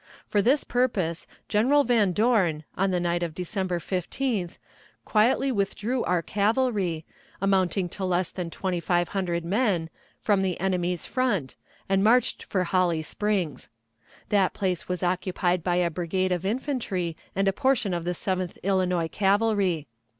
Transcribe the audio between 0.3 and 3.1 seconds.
this purpose. General Van Dorn, on the